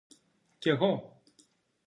[0.59, 1.21] Κι εγώ!